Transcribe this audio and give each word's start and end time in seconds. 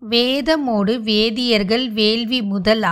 வேதமோடு 0.00 1.00
வேதியர்கள் 1.00 1.90
வேள்வி 1.90 2.42
முதல் 2.42 2.82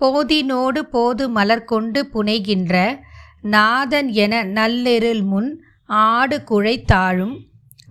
போதினோடு 0.00 0.78
போது 0.78 1.28
மலர் 1.28 1.64
கொண்டு 1.64 2.08
புனைகின்ற 2.12 2.98
நாதன் 3.42 4.08
என 4.08 4.44
நல்லெருள் 4.44 5.22
முன் 5.22 5.62
ஆடு 5.84 6.44
குழை 6.44 6.82
தாழும் 6.82 7.46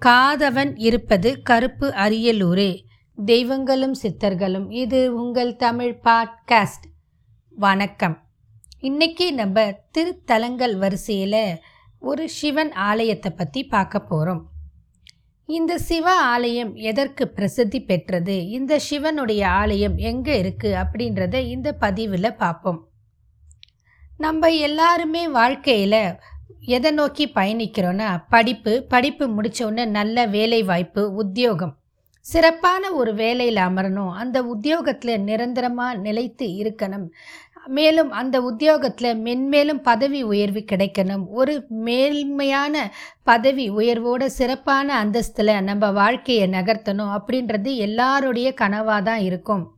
காதவன் 0.05 0.73
இருப்பது 0.75 1.41
கருப்பு 1.41 1.93
அரியலூரே. 1.95 2.83
தெய்வங்களும் 3.25 3.95
சித்தர்களும் 4.03 4.71
இது 4.71 5.13
உங்கள் 5.15 5.55
தமிழ் 5.55 5.99
பாட்காஸ்ட். 6.03 6.85
வணக்கம். 7.49 8.17
இன்னைக்கு 8.79 9.33
நம்ம 9.33 9.79
திருத்தலங்கள் 9.97 10.77
வரிசையில் 10.77 11.59
ஒரு 11.99 12.29
சிவன் 12.29 12.71
ஆலயத்தை 12.71 13.31
பற்றி 13.31 13.63
பார்க்க 13.63 13.99
போகிறோம் 13.99 14.47
இந்த 15.49 15.77
சிவ 15.77 16.13
ஆலயம் 16.13 16.75
எதற்கு 16.75 17.27
பிரசித்தி 17.27 17.79
பெற்றது? 17.81 18.49
இந்த 18.49 18.79
சிவனுடைய 18.79 19.47
ஆலயம் 19.47 19.97
எங்கே 19.97 20.33
இருக்குது 20.43 20.79
அப்படின்றத 20.81 21.33
இந்த 21.33 21.73
பதிவில் 21.73 22.35
பார்ப்போம் 22.35 22.79
நம்ம 24.17 24.49
எல்லாருமே 24.49 25.27
வாழ்க்கையில் 25.27 26.01
எதை 26.75 26.91
நோக்கி 26.91 27.31
பயணிக்கிறோன்னா 27.35 28.09
படிப்பு 28.29 28.85
படிப்பு 28.89 29.27
முடிச்ச 29.27 29.85
நல்ல 29.97 30.25
வேலை 30.25 30.63
வாய்ப்பு 30.63 31.13
உத்தியோகம். 31.13 31.73
சிறப்பான 32.21 32.91
ஒரு 32.91 33.13
வேலையில் 33.13 33.61
அமரணும். 33.67 34.11
அந்த 34.11 34.43
உத்தியோகத்தில் 34.43 35.21
நிரந்தரமாக 35.21 35.97
நிலைத்து 35.97 36.45
இருக்கணும். 36.45 37.07
மேலும் 37.67 38.11
அந்த 38.11 38.41
உத்தியோகத்தில் 38.41 39.17
மென்மேலும் 39.17 39.81
பதவி 39.81 40.23
உயர்வு 40.23 40.63
கிடைக்கணும். 40.71 41.23
ஒரு 41.29 41.65
மேல்மையான 41.69 42.93
பதவி 43.23 43.71
உயர்வோட 43.71 44.25
சிறப்பான 44.25 45.05
அந்தஸ்தில் 45.05 45.61
நம்ம 45.61 45.91
வாழ்க்கையை 45.91 46.49
நகர்த்தணும் 46.49 47.17
அப்படின்றது 47.17 47.75
எல்லாருடைய 47.75 48.53
கனவாக 48.61 49.01
தான் 49.01 49.19
இருக்கும். 49.19 49.75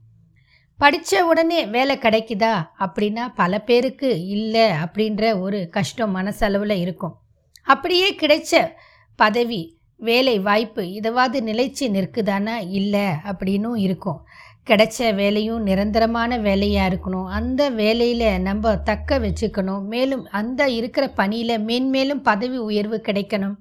படித்த 0.77 1.25
உடனே 1.25 1.65
வேலை 1.65 1.97
கிடைக்குதா? 1.97 2.53
அப்படின்னா 2.79 3.27
பல 3.35 3.59
பேருக்கு 3.59 4.27
இல்லை 4.27 4.71
அப்படின்ற 4.71 5.39
ஒரு 5.39 5.67
கஷ்டம் 5.69 6.15
மனசளவில் 6.15 6.77
இருக்கும். 6.77 7.15
அப்படியே 7.63 8.15
கிடைச்ச 8.15 8.71
பதவி 9.15 9.77
வேலை 9.95 10.39
வாய்ப்பு 10.39 10.81
இதுவாது 10.81 11.39
நிலைச்சு 11.49 11.79
நிற்குதானா? 11.79 12.67
இல்லை 12.69 13.07
அப்படின்னும் 13.23 13.77
இருக்கும். 13.77 14.25
கிடைச்ச 14.69 15.15
வேலையும் 15.15 15.61
நிரந்தரமான 15.61 16.37
வேலையாக 16.37 16.89
இருக்கணும். 16.89 17.27
அந்த 17.39 17.69
வேலையில் 17.69 18.27
நம்ம 18.41 18.75
தக்க 18.89 19.19
வச்சுக்கணும். 19.19 19.83
மேலும் 19.93 20.23
அந்த 20.41 20.69
இருக்கிற 20.79 21.07
பணியில் 21.21 21.63
மேன்மேலும் 21.69 22.21
பதவி 22.21 22.57
உயர்வு 22.69 22.99
கிடைக்கணும். 23.07 23.57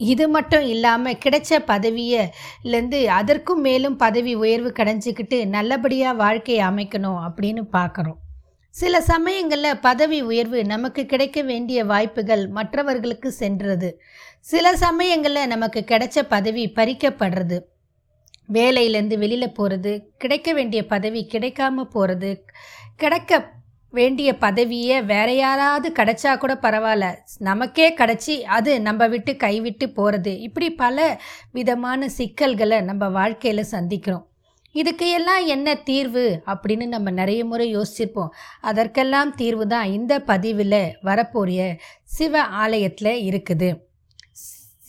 இது 0.00 0.24
மட்டும் 0.28 0.64
இல்லாமல் 0.64 1.20
கிடைச்ச 1.24 1.50
பதவியிலேருந்து 1.66 2.98
அதற்கும் 3.18 3.60
மேலும் 3.60 3.96
பதவி 3.96 4.34
உயர்வு 4.34 4.72
கிடைஞ்சிக்கிட்டு 4.76 5.38
நல்லபடியாக 5.46 6.20
வாழ்க்கையை 6.22 6.66
அமைக்கணும் 6.66 7.18
அப்படின்னு 7.26 7.62
பார்க்குறோம் 7.72 8.18
சில 8.74 9.00
சமயங்களில் 9.00 9.80
பதவி 9.80 10.18
உயர்வு 10.20 10.58
நமக்கு 10.64 11.02
கிடைக்க 11.06 11.38
வேண்டிய 11.42 11.78
வாய்ப்புகள் 11.84 12.44
மற்றவர்களுக்கு 12.48 13.30
சென்றது. 13.32 13.88
சில 14.40 14.76
சமயங்களில் 14.76 15.50
நமக்கு 15.54 15.80
கிடைச்ச 15.86 16.18
பதவி 16.28 16.64
பறிக்கப்படுறது. 16.76 17.58
வேலையிலேருந்து 18.52 19.18
வெளியில் 19.18 19.52
போகிறது 19.52 20.12
கிடைக்க 20.18 20.52
வேண்டிய 20.52 20.86
பதவி 20.86 21.28
கிடைக்காம 21.32 21.82
போகிறது 21.82 22.44
கிடைக்க 22.96 23.56
வேண்டிய 23.90 24.36
பதவியை 24.36 25.02
வேற 25.02 25.32
யாராவது 25.32 25.88
கிடைச்சா 25.90 26.36
கூட 26.36 26.54
பரவாயில்ல. 26.62 27.14
நமக்கே 27.38 27.94
கிடச்சி 27.94 28.40
அது 28.40 28.80
நம்ம 28.80 29.08
விட்டு 29.08 29.36
கைவிட்டு 29.36 29.90
போகிறது 29.90 30.40
இப்படி 30.40 30.70
பல 30.70 31.20
விதமான 31.52 32.08
சிக்கல்களை 32.08 32.80
நம்ம 32.80 33.08
வாழ்க்கையில் 33.08 33.70
சந்திக்கிறோம். 33.70 34.26
இதுக்கு 34.72 35.10
எல்லாம் 35.10 35.46
என்ன 35.46 35.74
தீர்வு 35.74 36.42
அப்படின்னு 36.46 36.86
நம்ம 36.86 37.10
நிறைய 37.10 37.44
முறை 37.44 37.76
யோசிச்சிருப்போம். 37.76 38.28
அதற்கெல்லாம் 38.60 39.34
தீர்வு 39.34 39.66
தான் 39.66 39.90
இந்த 39.90 40.20
பதிவில் 40.20 40.80
வரப்போகிற 41.02 41.76
சிவ 42.04 42.42
ஆலயத்தில் 42.42 43.14
இருக்குது. 43.30 43.87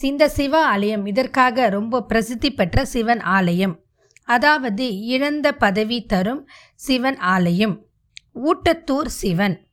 இந்த 0.03 0.29
சிவ 0.29 0.65
ஆலயம். 0.65 1.05
இதற்காக 1.05 1.69
ரொம்ப 1.69 2.03
பிரசித்தி 2.03 2.51
பெற்ற 2.51 2.85
சிவன் 2.85 3.19
ஆலயம். 3.19 3.83
அதாவது 4.23 5.05
இழந்த 5.05 5.51
பதவி 5.51 6.05
தரும் 6.05 6.47
சிவன் 6.75 7.17
ஆலயம். 7.17 7.85
ஊட்டத்தூர் 8.35 9.05
சிவன். 9.05 9.67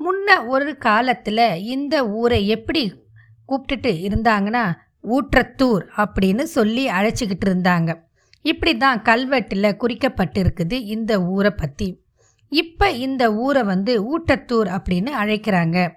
முன்ன 0.00 0.46
ஒரு 0.46 0.76
காலத்தில் 0.76 1.60
இந்த 1.60 2.08
ஊரை 2.08 2.48
எப்படி 2.48 3.06
கூப்பிட்டுட்டு 3.48 3.92
இருந்தாங்கன்னா 4.08 4.72
ஊற்றத்தூர் 5.02 5.84
அப்படின்னு 5.96 6.42
சொல்லி 6.42 6.88
அழைச்சிக்கிட்டு 6.88 7.46
இருந்தாங்க. 7.46 8.06
இப்படி 8.42 8.76
தான் 8.76 9.02
கல்வெட்டில் 9.02 9.76
குறிக்கப்பட்டிருக்குது 9.82 10.72
இந்த 10.72 11.22
ஊரை 11.22 11.50
பற்றி 11.50 12.06
இப்போ 12.48 12.90
இந்த 12.90 13.34
ஊரை 13.34 13.62
வந்து 13.62 14.18
ஊட்டத்தூர் 14.18 14.68
அப்படின்னு 14.76 15.10
அழைக்கிறாங்க. 15.22 15.96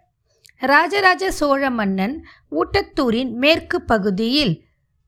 ராஜராஜ 0.62 1.32
சோழ 1.32 1.70
மன்னன் 1.70 2.16
ஊட்டத்தூரின் 2.52 3.32
மேற்கு 3.34 3.78
பகுதியில் 3.82 4.54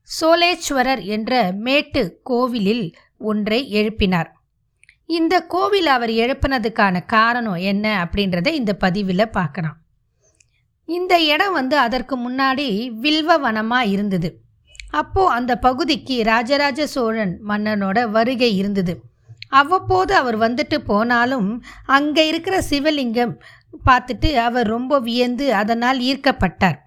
சோலேஸ்வரர் 0.08 1.02
என்ற 1.06 1.52
மேட்டு 1.66 2.02
கோவிலில் 2.22 2.86
ஒன்றை 3.18 3.60
எழுப்பினார். 3.72 4.30
இந்த 5.06 5.34
கோவில் 5.46 5.86
அவர் 5.86 6.12
எழுப்பினதுக்கான 6.24 7.04
காரணம் 7.06 7.60
என்ன 7.70 7.86
அப்படின்றத 8.04 8.48
இந்த 8.52 8.72
பதிவில் 8.74 9.32
பார்க்கலாம். 9.38 9.78
இந்த 10.88 11.14
இடம் 11.22 11.52
வந்து 11.52 11.78
அதற்கு 11.78 12.14
முன்னாடி 12.16 12.68
வில்வ 13.04 13.38
வனமாக 13.38 13.86
இருந்தது. 13.86 14.30
அப்போது 14.90 15.34
அந்த 15.34 15.52
பகுதிக்கு 15.58 16.16
ராஜராஜ 16.24 16.86
சோழன் 16.86 17.34
மன்னனோட 17.48 17.98
வருகை 18.10 18.56
இருந்தது. 18.56 18.94
அவ்வப்போது 19.50 20.14
அவர் 20.14 20.36
வந்துட்டு 20.36 20.76
போனாலும் 20.86 21.48
அங்கே 21.96 22.22
இருக்கிற 22.26 22.56
சிவலிங்கம் 22.70 23.34
பார்த்துட்டு 23.86 24.34
அவர் 24.36 24.66
ரொம்ப 24.66 25.00
வியந்து 25.00 25.54
அதனால் 25.54 25.98
ஈர்க்கப்பட்டார். 25.98 26.78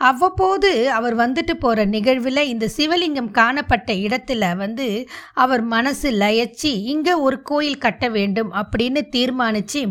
அவ்வப்போது 0.00 0.90
அவர் 0.90 1.14
வந்துட்டு 1.14 1.50
போகிற 1.50 1.84
நிகழ்வில் 1.84 2.48
இந்த 2.48 2.70
சிவலிங்கம் 2.76 3.30
காணப்பட்ட 3.30 3.92
இடத்துல 3.92 4.56
வந்து 4.56 5.08
அவர் 5.32 5.62
மனசு 5.62 6.10
லயச்சி 6.10 6.72
இங்கே 6.84 7.14
ஒரு 7.14 7.42
கோயில் 7.42 7.78
கட்ட 7.78 8.08
வேண்டும் 8.08 8.52
அப்படின்னு 8.52 9.02
தீர்மானித்து 9.08 9.82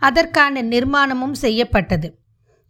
அதற்கான 0.00 0.62
நிர்மாணமும் 0.62 1.36
செய்யப்பட்டது. 1.40 2.08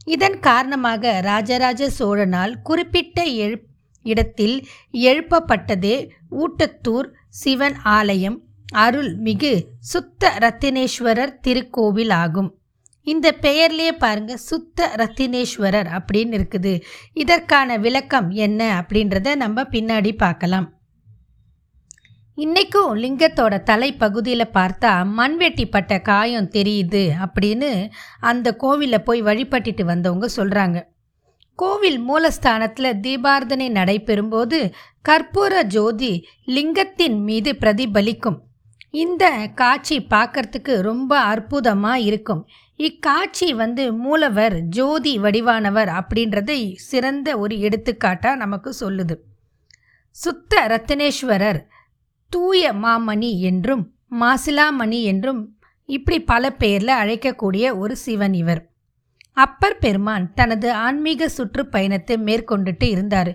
இதன் 0.05 0.39
காரணமாக 0.41 1.21
ராஜராஜ 1.21 1.91
சோழனால் 1.99 2.55
குறிப்பிட்ட 2.63 3.25
எழு 3.25 3.59
இடத்தில் 4.03 4.57
எழுப்பப்பட்டதே 4.93 5.97
ஊட்டத்தூர் 6.31 7.09
சிவன் 7.29 7.77
ஆலயம் 7.83 8.43
அருள்மிகு 8.75 9.53
சுத்த 9.81 10.33
ரத்தினேஸ்வரர் 10.39 11.39
திருக்கோவில் 11.43 12.11
ஆகும் 12.11 12.51
இந்த 13.07 13.27
பெயர்லேயே 13.43 13.93
பாருங்க 14.05 14.37
சுத்த 14.37 14.89
ரத்தினேஸ்வரர் 15.01 15.91
அப்படின்னு 15.97 16.37
இருக்குது. 16.39 16.73
இதற்கான 17.13 17.79
விளக்கம் 17.79 18.31
என்ன 18.31 18.61
அப்படின்றத 18.81 19.35
நம்ம 19.35 19.67
பின்னாடி 19.75 20.13
பார்க்கலாம். 20.17 20.69
இன்றைக்கும் 22.39 22.93
லிங்கத்தோட 22.95 23.55
தலைப்பகுதியில் 23.71 24.53
பார்த்தா 24.55 24.93
மண்வெட்டிப்பட்ட 25.19 26.01
காயம் 26.03 26.49
தெரியுது 26.49 27.03
அப்படின்னு 27.25 27.71
அந்த 28.31 28.57
கோவிலில் 28.63 29.07
போய் 29.09 29.23
வழிபட்டுட்டு 29.23 29.85
வந்தவங்க 29.85 30.29
சொல்கிறாங்க 30.37 30.81
கோவில் 31.59 31.99
மூலஸ்தானத்தில் 32.09 32.99
தீபார்த்தனை 33.01 33.69
நடைபெறும்போது 33.71 34.59
கற்பூர 35.09 35.63
ஜோதி 35.67 36.13
லிங்கத்தின் 36.47 37.19
மீது 37.21 37.53
பிரதிபலிக்கும். 37.61 38.39
இந்த 38.95 39.25
காட்சி 39.55 39.97
பார்க்கறதுக்கு 40.11 40.75
ரொம்ப 40.81 41.13
அற்புதமாக 41.19 42.01
இருக்கும். 42.01 42.43
இக்காட்சி 42.77 43.49
வந்து 43.55 43.85
மூலவர் 43.93 44.57
ஜோதி 44.69 45.19
வடிவானவர் 45.19 45.91
அப்படின்றதை 45.99 46.59
சிறந்த 46.75 47.39
ஒரு 47.39 47.55
எடுத்துக்காட்டாக 47.59 48.37
நமக்கு 48.37 48.75
சொல்லுது. 48.81 49.17
சுத்த 50.11 50.61
ரத்தினேஸ்வரர் 50.67 51.61
தூய 52.31 52.73
மாமணி 52.73 53.41
என்றும் 53.41 53.85
மாசிலாமணி 54.21 55.03
என்றும் 55.03 55.43
இப்படி 55.89 56.19
பல 56.21 56.53
பேரில் 56.53 56.99
அழைக்கக்கூடிய 57.01 57.65
ஒரு 57.79 57.97
சிவன் 57.97 58.35
இவர். 58.35 58.63
அப்பர் 59.37 59.79
பெருமான் 59.79 60.27
தனது 60.35 60.69
ஆன்மீக 60.85 61.29
சுற்றுப்பயணத்தை 61.37 62.17
மேற்கொண்டுட்டு 62.27 62.87
இருந்தார். 62.95 63.31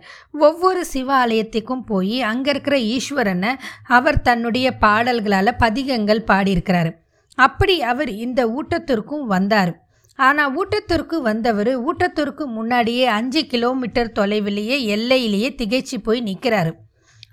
ஒவ்வொரு 0.47 0.81
சிவாலயத்துக்கும் 0.93 1.83
போய் 1.85 2.17
அங்கே 2.21 2.51
இருக்கிற 2.53 2.77
ஈஸ்வரனை 2.95 3.51
அவர் 3.97 4.21
தன்னுடைய 4.21 4.67
பாடல்களால் 4.85 5.59
பதிகங்கள் 5.63 6.27
பாடியிருக்கிறாரு. 6.31 6.91
அப்படி 7.37 7.75
அவர் 7.91 8.11
இந்த 8.25 8.41
ஊட்டத்திற்கும் 8.57 9.25
வந்தார். 9.35 9.71
ஆனால் 10.19 10.53
ஊட்டத்திற்கு 10.59 11.17
வந்தவர் 11.21 11.73
ஊட்டத்திற்கு 11.87 12.45
முன்னாடியே 12.55 13.05
அஞ்சு 13.17 13.41
கிலோமீட்டர் 13.53 14.15
தொலைவிலேயே 14.19 14.77
எல்லையிலேயே 14.95 15.49
திகைச்சு 15.61 15.97
போய் 16.07 16.21
நிற்கிறாரு 16.21 16.71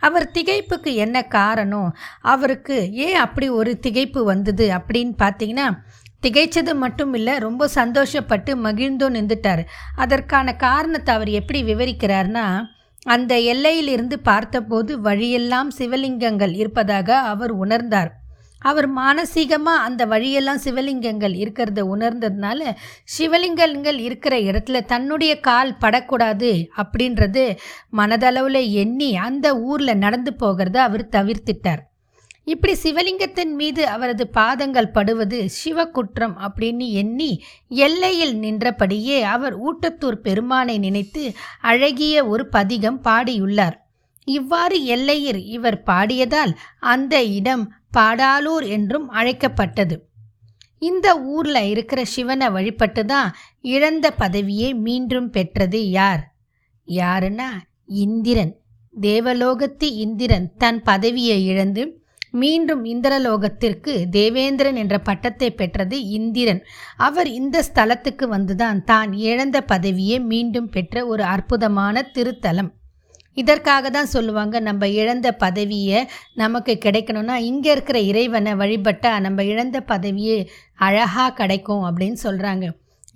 அவர் 0.03 0.27
திகைப்புக்கு 0.35 0.91
என்ன 1.05 1.17
காரணம்? 1.35 1.89
அவருக்கு 2.33 2.77
ஏன் 3.05 3.19
அப்படி 3.23 3.47
ஒரு 3.61 3.73
திகைப்பு 3.87 4.21
வந்தது 4.25 4.67
அப்படின்னு 4.79 5.15
பார்த்தீங்கன்னா 5.23 5.69
திகைச்சது 6.27 6.75
மட்டும் 6.85 7.13
இல்லை 7.21 7.35
ரொம்ப 7.47 7.69
சந்தோஷப்பட்டு 7.81 8.53
மகிழ்ந்தோ 8.67 9.09
நின்றுட்டார். 9.17 9.65
அதற்கான 10.05 10.57
காரணத்தை 10.67 11.13
அவர் 11.15 11.33
எப்படி 11.41 11.63
விவரிக்கிறார்னா 11.71 12.47
அந்த 13.15 13.33
எல்லையிலிருந்து 13.53 14.17
பார்த்தபோது 14.29 14.93
வழியெல்லாம் 15.01 15.69
சிவலிங்கங்கள் 15.79 16.55
இருப்பதாக 16.61 17.19
அவர் 17.33 17.53
உணர்ந்தார். 17.65 18.11
அவர் 18.63 18.89
மானசீகமாக 18.99 19.85
அந்த 19.87 20.03
வழியெல்லாம் 20.13 20.63
சிவலிங்கங்கள் 20.65 21.35
இருக்கிறத 21.43 21.81
உணர்ந்ததுனால 21.95 22.61
சிவலிங்கங்கள் 23.17 23.99
இருக்கிற 24.07 24.37
இடத்துல 24.49 24.81
தன்னுடைய 24.93 25.33
கால் 25.49 25.73
படக்கூடாது 25.83 26.53
அப்படின்றது 26.83 27.45
மனதளவில் 28.01 28.63
எண்ணி 28.83 29.11
அந்த 29.29 29.47
ஊரில் 29.71 30.03
நடந்து 30.05 30.33
போகிறத 30.43 30.81
அவர் 30.89 31.13
தவிர்த்திட்டார். 31.17 31.83
இப்படி 32.47 32.75
சிவலிங்கத்தின் 32.83 33.55
மீது 33.55 33.87
அவரது 33.87 34.29
பாதங்கள் 34.29 34.91
படுவது 34.91 35.49
சிவக்குற்றம் 35.65 36.35
அப்படின்னு 36.39 36.91
எண்ணி 36.91 37.43
எல்லையில் 37.69 38.39
நின்றபடியே 38.39 39.23
அவர் 39.23 39.55
ஊட்டத்தூர் 39.61 40.19
பெருமானை 40.23 40.79
நினைத்து 40.79 41.33
அழகிய 41.61 42.27
ஒரு 42.27 42.49
பதிகம் 42.49 43.01
பாடியுள்ளார். 43.05 43.77
இவ்வாறு 44.25 44.85
எல்லையில் 44.85 45.45
இவர் 45.47 45.83
பாடியதால் 45.87 46.57
அந்த 46.79 47.25
இடம் 47.25 47.73
பாடாலூர் 47.97 48.69
என்றும் 48.69 49.09
அழைக்கப்பட்டது. 49.09 50.09
இந்த 50.79 51.21
ஊர்ல 51.21 51.65
இருக்கிற 51.65 52.05
சிவனை 52.05 52.51
வழிபட்டு 52.51 53.05
தான் 53.05 53.37
இழந்த 53.61 54.11
பதவியை 54.11 54.75
மீண்டும் 54.75 55.31
பெற்றது 55.31 55.91
யார்? 55.91 56.35
யாருன்னா 56.87 57.51
இந்திரன். 57.87 58.61
தேவலோகத்து 59.01 59.85
இந்திரன் 59.85 60.53
தன் 60.59 60.83
பதவியை 60.83 61.47
இழந்து 61.47 62.05
மீண்டும் 62.43 62.83
இந்திரலோகத்திற்கு 62.93 63.93
தேவேந்திரன் 64.17 64.79
என்ற 64.83 64.97
பட்டத்தை 65.09 65.49
பெற்றது 65.51 65.97
இந்திரன். 66.19 66.61
அவர் 67.07 67.29
இந்த 67.41 67.63
ஸ்தலத்துக்கு 67.69 68.27
வந்துதான் 68.35 68.81
தான் 68.91 69.13
இழந்த 69.29 69.61
பதவியை 69.73 70.19
மீண்டும் 70.33 70.73
பெற்ற 70.77 71.07
ஒரு 71.07 71.25
அற்புதமான 71.35 72.03
திருத்தலம். 72.17 72.71
இதற்காக 73.37 73.91
தான் 73.91 74.13
சொல்லுவாங்க 74.13 74.57
நம்ம 74.61 74.89
இழந்த 75.01 75.29
பதவியை 75.43 76.01
நமக்கு 76.35 76.75
கிடைக்கணும்னா 76.85 77.37
இங்கே 77.51 77.71
இருக்கிற 77.73 77.99
இறைவனை 78.11 78.53
வழிபட்டால் 78.63 79.25
நம்ம 79.27 79.45
இழந்த 79.53 79.79
பதவியே 79.93 80.39
அழகாக 80.79 81.35
கிடைக்கும் 81.41 81.85
அப்படின்னு 81.89 82.19
சொல்கிறாங்க 82.27 82.67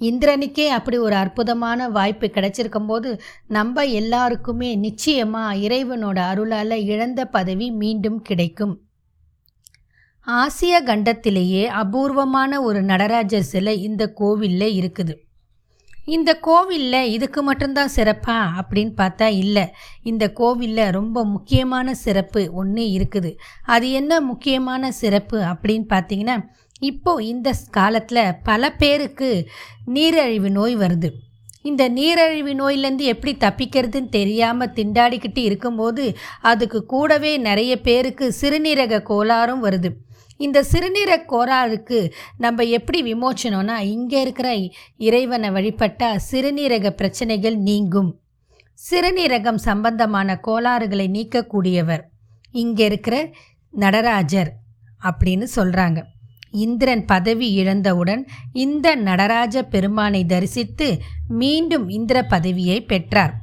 இந்திரனுக்கே 0.08 0.66
அப்படி 0.76 0.98
ஒரு 1.06 1.16
அற்புதமான 1.22 1.88
வாய்ப்பு 1.96 2.26
கிடைச்சிருக்கும் 2.34 2.86
போது 2.86 3.10
நம்ம 3.56 3.84
எல்லாருக்குமே 4.00 4.70
நிச்சயமாக 4.84 5.58
இறைவனோட 5.66 6.18
அருளால் 6.30 6.76
இழந்த 6.92 7.20
பதவி 7.36 7.66
மீண்டும் 7.82 8.20
கிடைக்கும். 8.22 8.74
ஆசிய 10.38 10.82
கண்டத்திலேயே 10.82 11.64
அபூர்வமான 11.66 12.62
ஒரு 12.62 12.82
நடராஜர் 12.82 13.50
சிலை 13.52 13.74
இந்த 13.82 14.04
கோவிலில் 14.20 14.76
இருக்குது. 14.78 15.14
இந்த 16.06 16.30
கோவிலில் 16.46 17.10
இதுக்கு 17.10 17.42
மட்டும்தான் 17.42 17.92
சிறப்பா 17.96 18.36
அப்படின்னு 18.60 18.92
பார்த்தா 19.00 19.28
இல்லை. 19.42 19.64
இந்த 20.02 20.24
கோவிலில் 20.32 20.90
ரொம்ப 20.90 21.24
முக்கியமான 21.24 21.94
சிறப்பு 21.94 22.42
ஒன்று 22.52 22.84
இருக்குது. 22.96 23.30
அது 23.66 23.92
என்ன 23.92 24.20
முக்கியமான 24.20 24.92
சிறப்பு 24.92 25.38
அப்படின்னு 25.52 25.86
பார்த்தீங்கன்னா 25.94 26.36
இப்போது 26.80 27.26
இந்த 27.26 27.48
காலத்தில் 27.70 28.36
பல 28.42 28.70
பேருக்கு 28.72 29.30
நீரழிவு 29.94 30.50
நோய் 30.50 30.76
வருது. 30.76 31.10
இந்த 31.64 31.82
நீரழிவு 31.88 32.52
நோயிலேருந்து 32.54 33.06
எப்படி 33.14 33.32
தப்பிக்கிறதுன்னு 33.36 34.08
தெரியாமல் 34.08 34.74
திண்டாடிக்கிட்டு 34.76 35.38
இருக்கும்போது 35.38 36.04
அதுக்கு 36.40 36.78
கூடவே 36.84 37.32
நிறைய 37.38 37.72
பேருக்கு 37.80 38.26
சிறுநீரக 38.40 39.02
கோளாறும் 39.10 39.64
வருது. 39.64 39.90
இந்த 40.36 40.58
சிறுநீரக 40.72 41.26
கோளாறுக்கு 41.32 41.98
நம்ம 42.38 42.64
எப்படி 42.64 43.00
விமோச்சனம்னா 43.02 43.76
இங்கே 43.94 44.20
இருக்கிற 44.20 44.50
இறைவனை 44.96 45.50
வழிபட்டால் 45.50 46.22
சிறுநீரக 46.30 46.90
பிரச்சனைகள் 46.90 47.58
நீங்கும். 47.58 48.10
சிறுநீரகம் 48.78 49.60
சம்பந்தமான 49.68 50.36
கோளாறுகளை 50.36 51.06
நீக்கக்கூடியவர் 51.08 52.04
இங்கே 52.54 52.84
இருக்கிற 52.84 53.16
நடராஜர் 53.74 54.50
அப்படின்னு 55.02 55.46
சொல்கிறாங்க 55.56 56.00
இந்திரன் 56.50 57.04
பதவி 57.04 57.52
இழந்தவுடன் 57.52 58.26
இந்த 58.52 58.94
நடராஜ 58.94 59.62
பெருமானை 59.62 60.24
தரிசித்து 60.24 60.98
மீண்டும் 61.28 61.88
இந்திர 61.88 62.22
பதவியை 62.22 62.82
பெற்றார். 62.82 63.34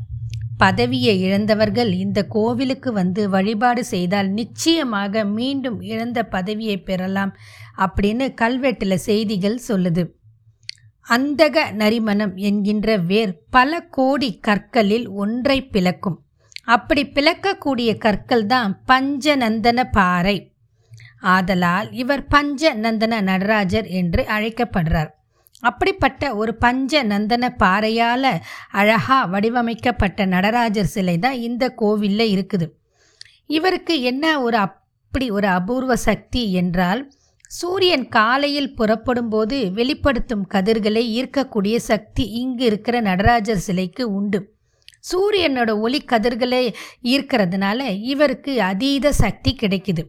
பதவியை 0.57 1.21
இழந்தவர்கள் 1.21 1.91
இந்த 1.93 2.23
கோவிலுக்கு 2.23 2.93
வந்து 2.93 3.29
வழிபாடு 3.29 3.85
செய்தால் 3.85 4.29
நிச்சயமாக 4.29 5.25
மீண்டும் 5.25 5.81
இழந்த 5.81 6.23
பதவியை 6.23 6.77
பெறலாம் 6.77 7.35
அப்படின்னு 7.77 8.33
கல்வெட்டில் 8.33 8.95
செய்திகள் 8.95 9.59
சொல்லுது. 9.67 10.05
அந்தக 11.09 11.71
நரிமணம் 11.71 12.35
என்கின்ற 12.35 12.97
வேர் 12.97 13.43
பல 13.49 13.79
கோடி 13.79 14.39
கற்களில் 14.39 15.09
ஒன்றை 15.09 15.63
பிளக்கும். 15.63 16.23
அப்படி 16.63 17.03
பிளக்கக்கூடிய 17.05 17.97
கற்கள் 17.97 18.45
தான் 18.45 18.81
பஞ்சநந்தன 18.87 19.83
பாறை. 19.91 20.51
ஆதலால் 21.21 21.91
இவர் 21.91 22.27
பஞ்ச 22.27 22.73
நந்தன 22.73 23.21
நடராஜர் 23.21 23.85
என்று 23.85 24.23
அழைக்கப்படுறார். 24.23 25.11
அப்படிப்பட்ட 25.59 26.35
ஒரு 26.35 26.55
பஞ்ச 26.55 27.03
நந்தன 27.03 27.55
பாறையால் 27.63 28.41
அழகாக 28.71 29.25
வடிவமைக்கப்பட்ட 29.25 30.25
நடராஜர் 30.25 30.85
சிலை 30.85 31.17
தான் 31.17 31.39
இந்த 31.39 31.69
கோவிலில் 31.69 32.31
இருக்குது. 32.35 32.67
இவருக்கு 33.45 34.01
என்ன 34.01 34.41
ஒரு 34.41 34.57
அப்படி 34.57 35.31
ஒரு 35.31 35.47
அபூர்வ 35.47 35.95
சக்தி 35.95 36.51
என்றால் 36.51 37.11
சூரியன் 37.47 38.07
காலையில் 38.07 38.73
புறப்படும் 38.73 39.29
போது 39.29 39.71
வெளிப்படுத்தும் 39.71 40.45
கதிர்களை 40.47 41.03
ஈர்க்கக்கூடிய 41.17 41.75
சக்தி 41.75 42.23
இங்கு 42.23 42.65
இருக்கிற 42.65 43.01
நடராஜர் 43.01 43.57
சிலைக்கு 43.57 44.13
உண்டு. 44.13 44.55
சூரியனோட 45.11 45.79
ஒளி 45.79 46.01
கதிர்களை 46.01 46.73
ஈர்க்கிறதுனால 47.03 47.99
இவருக்கு 48.01 48.61
அதீத 48.61 49.11
சக்தி 49.11 49.55
கிடைக்குது. 49.61 50.03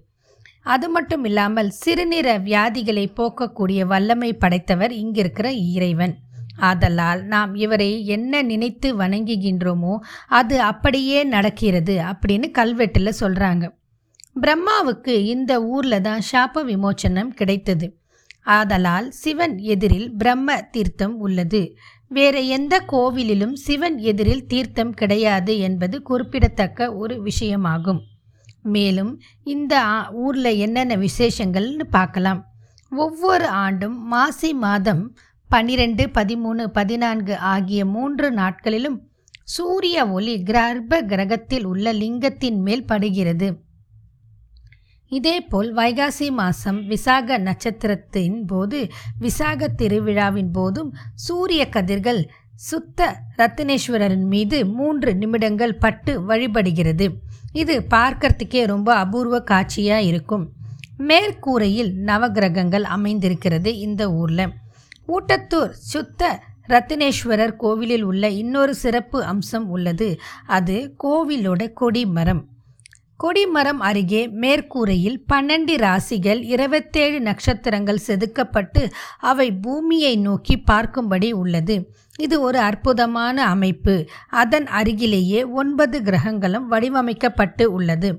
அது 0.74 0.86
மட்டும் 0.88 1.24
இல்லாமல் 1.24 1.70
சிறுநீர 1.82 2.28
வியாதிகளை 2.48 3.04
போக்கக்கூடிய 3.18 3.80
வல்லமை 3.92 4.30
படைத்தவர் 4.42 4.92
இங்கிருக்கிற 5.02 5.48
இறைவன். 5.74 6.14
ஆதலால் 6.68 7.20
நாம் 7.32 7.52
இவரை 7.64 7.90
என்ன 8.06 8.42
நினைத்து 8.42 8.88
வணங்குகின்றோமோ 8.98 9.94
அது 10.38 10.56
அப்படியே 10.70 11.18
நடக்கிறது 11.34 11.94
அப்படின்னு 12.10 12.48
கல்வெட்டில் 12.58 13.18
சொல்கிறாங்க 13.20 13.64
பிரம்மாவுக்கு 14.42 15.14
இந்த 15.34 15.52
ஊரில் 15.74 16.04
தான் 16.08 16.22
சாப 16.30 16.62
விமோச்சனம் 16.70 17.30
கிடைத்தது. 17.38 17.86
ஆதலால் 18.56 19.08
சிவன் 19.22 19.54
எதிரில் 19.72 20.08
பிரம்ம 20.12 20.58
தீர்த்தம் 20.74 21.16
உள்ளது. 21.18 21.62
வேற 22.10 22.36
எந்த 22.56 22.74
கோவிலிலும் 22.92 23.56
சிவன் 23.64 23.98
எதிரில் 24.10 24.46
தீர்த்தம் 24.46 24.94
கிடையாது 25.00 25.54
என்பது 25.68 25.96
குறிப்பிடத்தக்க 26.02 26.90
ஒரு 26.94 27.16
விஷயமாகும். 27.24 28.00
மேலும் 28.76 29.12
இந்த 29.54 29.74
ஊரில் 30.24 30.50
என்னென்ன 30.64 30.96
விசேஷங்கள்னு 30.96 31.86
பார்க்கலாம். 31.96 32.40
ஒவ்வொரு 32.92 33.48
ஆண்டும் 33.64 33.96
மாசி 34.06 34.50
மாதம் 34.64 35.02
பன்னிரெண்டு 35.50 36.04
பதிமூணு 36.14 36.64
பதினான்கு 36.78 37.34
ஆகிய 37.52 37.80
மூன்று 37.94 38.28
நாட்களிலும் 38.32 38.98
சூரிய 39.54 39.98
ஒளி 40.16 40.34
கர்ப்ப 40.50 41.02
கிரகத்தில் 41.12 41.64
உள்ள 41.64 41.92
லிங்கத்தின் 41.92 42.58
மேல் 42.66 42.88
படுகிறது. 42.90 43.48
இதேபோல் 45.12 45.70
வைகாசி 45.74 46.26
மாதம் 46.38 46.80
விசாக 46.86 47.38
நட்சத்திரத்தின் 47.38 48.36
போது 48.46 48.80
விசாக 49.18 49.68
திருவிழாவின் 49.78 50.50
போதும் 50.52 50.90
சூரிய 51.26 51.62
கதிர்கள் 51.68 52.20
சுத்த 52.68 53.08
ரத்தினேஸ்வரரின் 53.38 54.26
மீது 54.32 54.58
மூன்று 54.78 55.10
நிமிடங்கள் 55.14 55.74
பட்டு 55.84 56.12
வழிபடுகிறது. 56.28 57.06
இது 57.62 57.74
பார்க்கறதுக்கே 57.94 58.62
ரொம்ப 58.66 58.88
அபூர்வ 58.94 59.36
காட்சியாக 59.40 60.08
இருக்கும். 60.10 60.44
மேற்கூரையில் 60.98 61.90
நவகிரகங்கள் 62.06 62.84
அமைந்திருக்கிறது 62.96 63.70
இந்த 63.78 64.02
ஊரில். 64.12 64.46
ஊட்டத்தூர் 65.08 65.72
சுத்த 65.92 66.22
ரத்தினேஸ்வரர் 66.68 67.54
கோவிலில் 67.56 68.02
உள்ள 68.02 68.24
இன்னொரு 68.42 68.74
சிறப்பு 68.74 69.18
அம்சம் 69.24 69.68
உள்ளது. 69.68 70.08
அது 70.46 70.76
கோவிலோட 71.04 71.62
கொடி 71.72 72.02
மரம் 72.16 72.42
கொடிமரம் 73.22 73.80
அருகே 73.80 74.20
மேற்கூரையில் 74.42 75.16
பன்னெண்டு 75.32 75.74
ராசிகள் 75.76 76.40
இருபத்தேழு 76.44 77.20
நட்சத்திரங்கள் 77.20 78.04
செதுக்கப்பட்டு 78.06 78.82
அவை 79.30 79.52
பூமியை 79.52 80.16
நோக்கி 80.16 80.56
பார்க்கும்படி 80.70 81.30
உள்ளது. 81.32 81.76
இது 82.18 82.40
ஒரு 82.40 82.58
அற்புதமான 82.58 83.46
அமைப்பு. 83.46 83.96
அதன் 84.42 84.66
அருகிலேயே 84.66 85.40
ஒன்பது 85.60 86.02
கிரகங்களும் 86.02 86.68
வடிவமைக்கப்பட்டு 86.68 87.66
உள்ளது. 87.72 88.10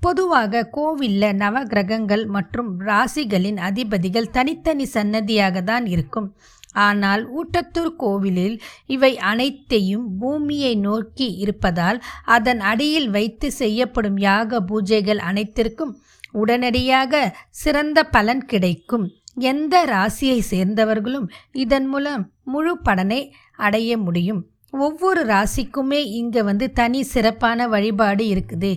பொதுவாக 0.00 0.64
கோவிலில் 0.70 1.36
நவ 1.36 1.62
கிரகங்கள் 1.64 2.26
மற்றும் 2.26 2.70
ராசிகளின் 2.80 3.60
அதிபதிகள் 3.68 4.32
தனித்தனி 4.32 4.86
சன்னதியாக 4.94 5.62
தான் 5.62 5.86
இருக்கும். 5.86 6.28
ஆனால் 6.74 7.22
ஊட்டத்தூர் 7.38 7.92
கோவிலில் 7.96 8.56
இவை 8.86 9.12
அனைத்தையும் 9.18 10.06
பூமியை 10.20 10.72
நோக்கி 10.76 11.28
இருப்பதால் 11.34 11.98
அதன் 12.24 12.60
அடியில் 12.60 13.10
வைத்து 13.10 13.50
செய்யப்படும் 13.52 14.16
யாக 14.16 14.60
பூஜைகள் 14.60 15.22
அனைத்திற்கும் 15.30 15.92
உடனடியாக 16.32 17.34
சிறந்த 17.50 17.98
பலன் 18.04 18.44
கிடைக்கும். 18.44 19.04
எந்த 19.50 19.74
ராசியை 19.84 20.40
சேர்ந்தவர்களும் 20.50 21.28
இதன் 21.52 21.86
மூலம் 21.86 22.24
முழு 22.44 22.72
பலனை 22.82 23.20
அடைய 23.56 23.98
முடியும். 23.98 24.42
ஒவ்வொரு 24.72 25.22
ராசிக்குமே 25.24 25.98
இங்கே 26.20 26.42
வந்து 26.42 26.66
தனி 26.72 27.00
சிறப்பான 27.02 27.68
வழிபாடு 27.68 28.24
இருக்குது. 28.34 28.70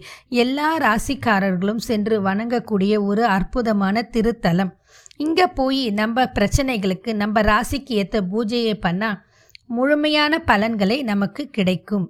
எல்லா 0.44 0.70
ராசிக்காரர்களும் 0.78 1.82
சென்று 1.90 2.22
வணங்கக்கூடிய 2.22 2.94
ஒரு 3.04 3.26
அற்புதமான 3.26 4.04
திருத்தலம். 4.14 4.72
இங்கே 5.20 5.46
போய் 5.60 5.84
நம்ம 5.92 6.26
பிரச்சனைகளுக்கு 6.38 7.12
நம்ம 7.22 7.42
ராசிக்கு 7.42 7.94
ஏற்ற 8.02 8.18
பூஜையை 8.32 8.76
பண்ணால் 8.86 9.22
முழுமையான 9.68 10.34
பலன்களை 10.50 10.98
நமக்கு 11.04 11.44
கிடைக்கும். 11.50 12.06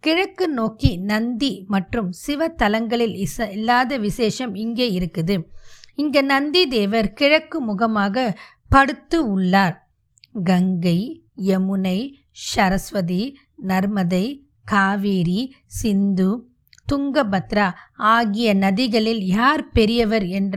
கிழக்கு 0.00 0.46
நோக்கி 0.48 0.90
நந்தி 1.10 1.50
மற்றும் 1.68 2.08
சிவ 2.12 2.48
தலங்களில் 2.60 3.14
இச 3.24 3.36
இல்லாத 3.56 3.98
விசேஷம் 3.98 4.54
இங்கே 4.54 4.86
இருக்குது. 4.98 5.36
இங்கே 5.94 6.20
நந்தி 6.22 6.62
தேவர் 6.68 7.08
கிழக்கு 7.12 7.58
முகமாக 7.60 8.24
படுத்து 8.70 9.18
உள்ளார். 9.34 9.76
கங்கை 10.44 10.98
யமுனை 11.50 11.98
சரஸ்வதி 12.50 13.22
நர்மதை 13.68 14.24
காவேரி 14.64 15.40
சிந்து 15.80 16.30
துங்கபத்ரா 16.88 17.66
ஆகிய 18.12 18.54
நதிகளில் 18.54 19.22
யார் 19.36 19.62
பெரியவர் 19.72 20.26
என்ற 20.38 20.56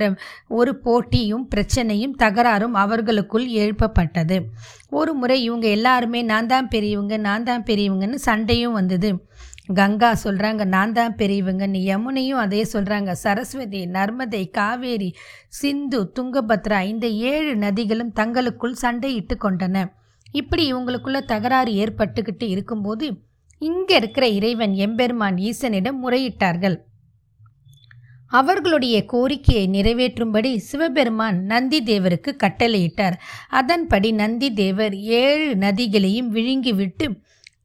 ஒரு 0.60 0.72
போட்டியும் 0.86 1.46
பிரச்சனையும் 1.55 2.15
தகராறும் 2.24 2.75
அவர்களுக்குள் 2.84 3.48
எழுப்பப்பட்டது. 3.63 4.38
ஒரு 4.89 5.13
முறை 5.13 5.38
இவங்க 5.44 5.67
எல்லாருமே 5.77 6.22
நான் 6.32 6.50
தான் 6.53 6.67
பெரியவங்க 6.67 7.17
நான் 7.17 7.44
தான் 7.44 7.63
பெரியவங்கன்னு 7.63 8.20
சண்டையும் 8.27 8.77
வந்தது. 8.79 9.12
கங்கா 9.79 10.10
சொல்கிறாங்க 10.24 10.63
நான் 10.75 10.91
தான் 10.91 11.15
பெரியவங்கன்னு. 11.15 11.79
யமுனையும் 11.91 12.41
அதே 12.46 12.62
சொல்கிறாங்க 12.74 13.12
சரஸ்வதி 13.24 13.82
நர்மதை 13.96 14.44
காவேரி 14.50 15.10
சிந்து 15.60 16.00
துங்கபத்ரா 16.17 16.79
இந்த 16.91 17.08
ஏழு 17.32 17.53
நதிகளும் 17.65 18.12
தங்களுக்குள் 18.13 18.82
சண்டையிட்டு 18.84 19.38
கொண்டன. 19.46 19.86
இப்படி 20.34 20.63
இவங்களுக்குள்ள 20.74 21.20
தகராறு 21.25 21.72
ஏற்பட்டுக்கிட்டு 21.84 22.46
இருக்கும்போது 22.53 23.05
இங்கே 23.59 23.95
இருக்கிற 23.95 24.27
இறைவன் 24.27 24.74
எம்பெருமான் 24.74 25.38
ஈசனிடம் 25.38 26.00
முறையிட்டார்கள். 26.03 26.77
அவர்களுடைய 28.27 29.05
கோரிக்கையை 29.05 29.65
நிறைவேற்றும்படி 29.67 30.55
சிவபெருமான் 30.55 31.38
நந்தி 31.43 31.79
தேவருக்கு 31.83 32.31
கட்டளையிட்டார். 32.43 33.15
அதன்படி 33.50 34.12
நந்தி 34.12 34.53
தேவர் 34.53 34.95
ஏழு 34.95 35.55
நதிகளையும் 35.55 36.31
விழுங்கிவிட்டு 36.33 37.07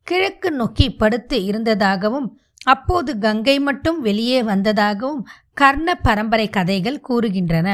கிழக்கு 0.03 0.51
நோக்கி 0.51 0.87
படுத்து 0.93 1.45
இருந்ததாகவும் 1.45 2.29
அப்போது 2.65 3.19
கங்கை 3.19 3.61
மட்டும் 3.61 4.01
வெளியே 4.01 4.43
வந்ததாகவும் 4.43 5.27
கர்ண 5.53 5.95
பரம்பரை 5.95 6.49
கதைகள் 6.49 7.05
கூறுகின்றன. 7.09 7.69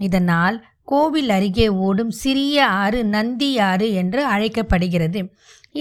இதனால் 0.00 0.64
கோவில் 0.82 1.28
அருகே 1.28 1.68
ஓடும் 1.68 2.10
சிறிய 2.10 2.66
ஆறு 2.66 3.04
நந்தி 3.04 3.58
ஆறு 3.58 3.92
என்று 3.92 4.20
அழைக்கப்படுகிறது. 4.24 5.20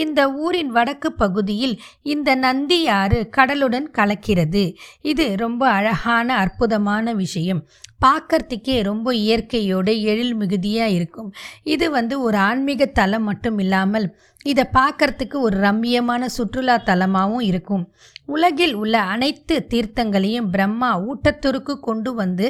இந்த 0.04 0.20
ஊரின் 0.44 0.72
வடக்கு 0.76 1.10
பகுதியில் 1.12 1.76
இந்த 2.02 2.30
நந்தி 2.36 2.80
ஆறு 3.00 3.20
கடலுடன் 3.38 3.88
கலக்கிறது. 3.98 4.64
இது 5.02 5.26
ரொம்ப 5.36 5.64
அழகான 5.70 6.28
அற்புதமான 6.36 7.14
விஷயம். 7.14 7.62
பார்க்கறதுக்கே 8.06 8.78
ரொம்ப 8.84 9.08
இயற்கையோடு 9.16 9.94
எழில் 10.02 10.36
மிகுதியாக 10.36 10.96
இருக்கும். 10.98 11.30
இது 11.64 11.86
வந்து 11.92 12.16
ஒரு 12.22 12.38
ஆன்மீக 12.38 12.86
தலம் 12.86 13.24
மட்டும் 13.24 13.60
இல்லாமல் 13.60 14.08
இதை 14.46 14.66
பார்க்கறதுக்கு 14.74 15.38
ஒரு 15.40 15.58
ரம்மியமான 15.58 16.26
சுற்றுலா 16.26 16.76
தலமாகவும் 16.86 17.46
இருக்கும். 17.52 17.86
உலகில் 18.26 18.76
உள்ள 18.76 18.96
அனைத்து 19.14 19.56
தீர்த்தங்களையும் 19.70 20.52
பிரம்மா 20.52 20.92
ஊட்டத்துருக்கு 21.08 21.74
கொண்டு 21.80 22.14
வந்து 22.14 22.48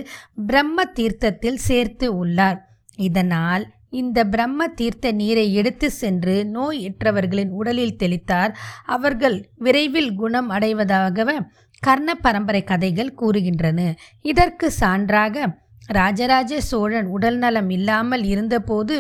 பிரம்ம 0.47 0.85
தீர்த்தத்தில் 0.93 1.63
சேர்த்து 1.69 2.07
உள்ளார். 2.17 2.59
இதனால் 3.07 3.65
இந்த 3.95 4.19
பிரம்ம 4.33 4.67
தீர்த்த 4.79 5.11
நீரை 5.19 5.45
எடுத்து 5.59 5.87
சென்று 6.01 6.35
நோயற்றவர்களின் 6.55 7.51
உடலில் 7.59 7.99
தெளித்தார். 8.01 8.51
அவர்கள் 8.95 9.37
விரைவில் 9.65 10.11
குணம் 10.21 10.49
அடைவதாக 10.55 11.37
கர்ண 11.83 12.09
பரம்பரை 12.15 12.63
கதைகள் 12.63 13.17
கூறுகின்றன. 13.21 13.79
இதற்கு 14.25 14.67
சான்றாக 14.81 15.45
ராஜராஜ 15.89 16.59
சோழன் 16.69 17.07
உடல் 17.15 17.37
நலம் 17.37 17.69
இல்லாமல் 17.69 18.23
இருந்தபோது 18.25 18.95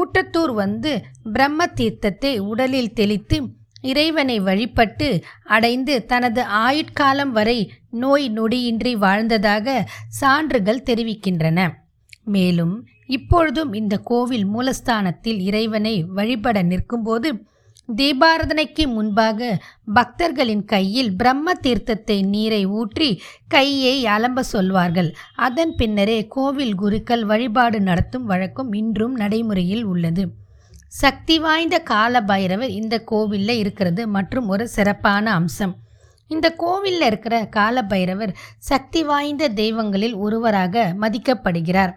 ஊட்டத்தூர் 0.00 0.52
வந்து 0.60 0.92
பிரம்ம 1.32 1.66
தீர்த்தத்தை 1.80 2.32
உடலில் 2.50 2.94
தெளித்து 3.00 3.38
இறைவனை 3.90 4.36
வழிபட்டு 4.46 5.08
அடைந்து 5.54 5.94
தனது 6.04 6.42
ஆயுட்காலம் 6.62 7.32
வரை 7.36 7.58
நோய் 8.02 8.26
நொடியின்றி 8.38 8.92
வாழ்ந்ததாக 9.04 9.76
சான்றுகள் 10.20 10.86
தெரிவிக்கின்றன. 10.88 11.60
மேலும் 12.24 12.74
இப்பொழுதும் 13.16 13.72
இந்த 13.80 13.94
கோவில் 14.10 14.46
மூலஸ்தானத்தில் 14.54 15.40
இறைவனை 15.48 15.94
வழிபட 16.18 16.58
நிற்கும்போது 16.62 17.30
தீபாரதனைக்கு 17.88 18.84
முன்பாக 18.86 19.38
பக்தர்களின் 19.94 20.64
கையில் 20.64 21.08
பிரம்ம 21.16 21.52
தீர்த்தத்தை 21.62 22.16
நீரை 22.34 22.60
ஊற்றி 22.78 23.08
கையை 23.48 23.96
அலம்ப 24.16 24.40
சொல்வார்கள். 24.54 25.08
அதன் 25.46 25.72
பின்னரே 25.74 26.18
கோவில் 26.36 26.74
குருக்கள் 26.74 27.24
வழிபாடு 27.24 27.78
நடத்தும் 27.80 28.28
வழக்கம் 28.32 28.70
இன்றும் 28.72 29.16
நடைமுறையில் 29.22 29.84
உள்ளது. 29.92 30.24
சக்தி 31.02 31.38
வாய்ந்த 31.38 31.76
கால 31.92 32.22
பைரவர் 32.30 32.72
இந்த 32.80 32.94
கோவிலில் 33.10 33.58
இருக்கிறது 33.62 34.04
மற்றும் 34.16 34.46
ஒரு 34.48 34.66
சிறப்பான 34.68 35.24
அம்சம். 35.32 35.74
இந்த 36.30 36.46
கோவிலில் 36.62 37.06
இருக்கிற 37.06 37.36
கால 37.58 37.82
பைரவர் 37.92 38.32
சக்தி 38.70 39.02
வாய்ந்த 39.02 39.50
தெய்வங்களில் 39.60 40.16
ஒருவராக 40.24 40.84
மதிக்கப்படுகிறார். 41.00 41.94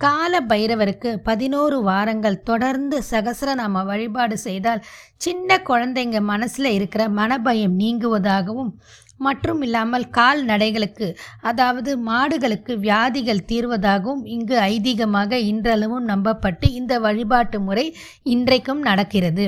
கால 0.00 0.40
பைரவருக்கு 0.40 1.10
பதினோரு 1.22 1.82
வாரங்கள் 1.82 2.42
தொடர்ந்து 2.42 3.02
சகசரநாம 3.10 3.84
வழிபாடு 3.84 4.36
செய்தால் 4.38 4.84
சின்ன 5.16 5.58
குழந்தைங்க 5.68 6.20
மனசில் 6.20 6.70
இருக்கிற 6.72 7.08
மனபயம் 7.08 7.74
நீங்குவதாகவும் 7.78 8.72
மற்றும் 9.18 9.60
இல்லாமல் 9.62 10.06
கால்நடைகளுக்கு 10.10 11.08
அதாவது 11.40 11.90
மாடுகளுக்கு 11.98 12.78
வியாதிகள் 12.78 13.46
தீர்வதாகவும் 13.50 14.22
இங்கு 14.26 14.56
ஐதீகமாக 14.60 15.38
இன்றளவும் 15.50 16.08
நம்பப்பட்டு 16.08 16.68
இந்த 16.70 16.98
வழிபாட்டு 16.98 17.60
முறை 17.60 17.86
இன்றைக்கும் 18.22 18.82
நடக்கிறது. 18.82 19.46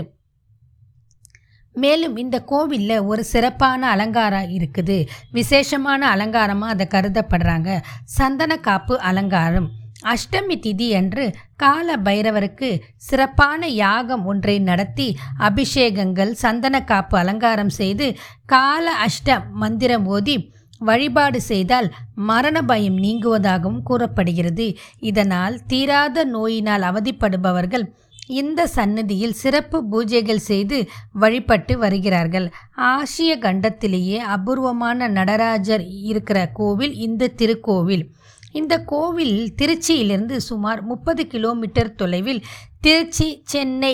மேலும் 1.77 2.15
இந்த 2.17 2.37
கோவிலில் 2.43 3.05
ஒரு 3.05 3.25
சிறப்பான 3.25 3.89
அலங்காரம் 3.89 4.53
இருக்குது. 4.59 4.99
விசேஷமான 5.33 6.09
அலங்காரமாக 6.09 6.75
அதை 6.75 6.87
கருதப்படுறாங்க. 6.95 7.81
சந்தன 8.05 8.57
காப்பு 8.69 9.01
அலங்காரம். 9.01 9.69
அஷ்டமி 10.03 10.57
திதி 10.59 10.95
அன்று 10.95 11.35
கால 11.57 11.97
பைரவருக்கு 11.97 12.81
சிறப்பான 12.97 13.69
யாகம் 13.69 14.25
ஒன்றை 14.25 14.59
நடத்தி 14.59 15.17
அபிஷேகங்கள் 15.39 16.33
சந்தன 16.33 16.85
காப்பு 16.85 17.19
அலங்காரம் 17.19 17.69
செய்து 17.69 18.17
கால 18.47 18.95
அஷ்ட 19.07 19.45
மந்திரம் 19.53 20.07
ஓதி 20.07 20.55
வழிபாடு 20.79 21.41
செய்தால் 21.41 21.95
மரண 22.15 22.63
பயம் 22.63 22.99
நீங்குவதாகவும் 22.99 23.83
கூறப்படுகிறது. 23.83 24.77
இதனால் 25.01 25.61
தீராத 25.67 26.25
நோயினால் 26.25 26.83
அவதிப்படுபவர்கள் 26.83 27.87
இந்த 28.27 28.67
சன்னதியில் 28.67 29.33
சிறப்பு 29.33 29.79
பூஜைகள் 29.93 30.37
செய்து 30.37 30.89
வழிபட்டு 31.13 31.79
வருகிறார்கள். 31.79 32.53
ஆசிய 32.75 33.39
கண்டத்திலேயே 33.39 34.17
அபூர்வமான 34.17 35.09
நடராஜர் 35.09 35.85
இருக்கிற 35.89 36.47
கோவில் 36.47 36.95
இந்த 36.95 37.29
திருக்கோவில். 37.29 38.13
இந்த 38.61 38.75
கோவில் 38.93 39.37
திருச்சியிலிருந்து 39.59 40.37
சுமார் 40.49 40.81
முப்பது 40.91 41.23
கிலோமீட்டர் 41.27 41.97
தொலைவில் 42.01 42.43
திருச்சி 42.81 43.29
சென்னை 43.45 43.93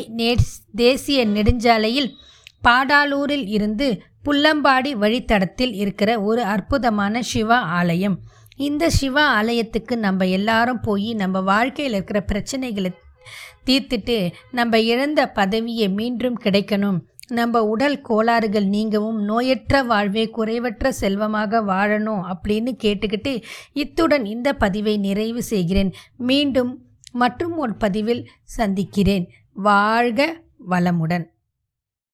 தேசிய 0.82 1.20
நெடுஞ்சாலையில் 1.26 2.10
பாடாலூரில் 2.66 3.46
இருந்து 3.56 3.88
புல்லம்பாடி 4.24 4.90
வழித்தடத்தில் 5.02 5.74
இருக்கிற 5.82 6.10
ஒரு 6.20 6.42
அற்புதமான 6.54 7.22
சிவா 7.30 7.58
ஆலயம். 7.78 8.16
இந்த 8.56 8.84
சிவ 8.98 9.16
ஆலயத்துக்கு 9.38 9.94
நம்ம 10.06 10.26
எல்லாரும் 10.38 10.82
போய் 10.86 11.08
நம்ம 11.14 11.40
வாழ்க்கையில் 11.52 11.94
இருக்கிற 11.94 12.20
பிரச்சனைகளை 12.32 12.90
தீர்த்துட்டு 13.66 14.16
நம்ம 14.50 14.80
இழந்த 14.92 15.20
பதவியை 15.38 15.88
மீண்டும் 15.98 16.38
கிடைக்கணும். 16.44 16.98
நம்ம 17.28 17.64
உடல் 17.64 18.00
கோளாறுகள் 18.00 18.66
நீங்கவும் 18.66 19.28
நோயற்ற 19.28 19.84
வாழ்வே 19.86 20.30
குறைவற்ற 20.36 20.88
செல்வமாக 20.88 21.60
வாழணும் 21.62 22.32
அப்படின்னு 22.32 22.76
கேட்டுக்கிட்டு 22.82 23.42
இத்துடன் 23.72 24.24
இந்த 24.24 24.52
பதிவை 24.52 24.96
நிறைவு 24.96 25.42
செய்கிறேன். 25.42 25.92
மீண்டும் 26.16 26.84
மற்றும் 27.12 27.56
ஒரு 27.56 27.74
பதிவில் 27.74 28.28
சந்திக்கிறேன். 28.44 29.30
வாழ்க 29.52 30.40
வளமுடன். 30.70 31.26